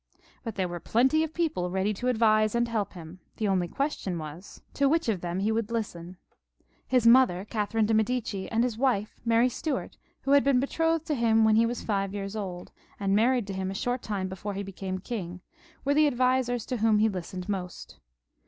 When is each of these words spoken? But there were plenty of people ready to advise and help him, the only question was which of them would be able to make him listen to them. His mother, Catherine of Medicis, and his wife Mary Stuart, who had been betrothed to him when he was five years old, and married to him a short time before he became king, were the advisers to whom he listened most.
But 0.43 0.55
there 0.55 0.67
were 0.67 0.79
plenty 0.79 1.23
of 1.23 1.31
people 1.31 1.69
ready 1.69 1.93
to 1.93 2.07
advise 2.07 2.55
and 2.55 2.67
help 2.67 2.93
him, 2.93 3.19
the 3.37 3.47
only 3.47 3.67
question 3.67 4.17
was 4.17 4.63
which 4.79 5.07
of 5.07 5.21
them 5.21 5.37
would 5.37 5.43
be 5.43 5.47
able 5.49 5.57
to 5.61 5.61
make 5.65 5.69
him 5.69 5.75
listen 5.75 6.01
to 6.01 6.13
them. 6.13 6.17
His 6.87 7.05
mother, 7.05 7.45
Catherine 7.47 7.87
of 7.87 7.95
Medicis, 7.95 8.47
and 8.51 8.63
his 8.63 8.79
wife 8.79 9.21
Mary 9.23 9.47
Stuart, 9.47 9.97
who 10.23 10.31
had 10.31 10.43
been 10.43 10.59
betrothed 10.59 11.05
to 11.05 11.13
him 11.13 11.45
when 11.45 11.55
he 11.55 11.67
was 11.67 11.83
five 11.83 12.15
years 12.15 12.35
old, 12.35 12.71
and 12.99 13.15
married 13.15 13.45
to 13.45 13.53
him 13.53 13.69
a 13.69 13.75
short 13.75 14.01
time 14.01 14.27
before 14.27 14.55
he 14.55 14.63
became 14.63 14.97
king, 14.97 15.41
were 15.85 15.93
the 15.93 16.07
advisers 16.07 16.65
to 16.65 16.77
whom 16.77 16.97
he 16.97 17.07
listened 17.07 17.47
most. 17.47 17.99